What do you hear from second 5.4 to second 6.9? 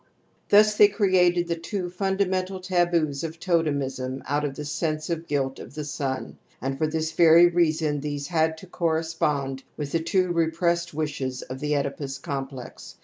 of the son^ and for